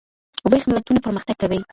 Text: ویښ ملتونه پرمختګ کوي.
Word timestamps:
ویښ 0.49 0.63
ملتونه 0.71 0.99
پرمختګ 1.05 1.35
کوي. 1.41 1.59